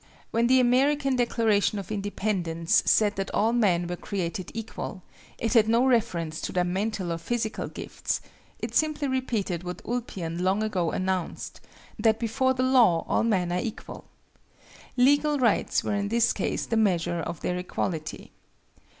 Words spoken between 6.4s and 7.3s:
to their mental or